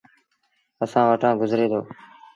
اسآݩ 0.83 1.07
وٽآ 1.09 1.29
گزري 1.39 1.65
دو۔ 1.71 1.79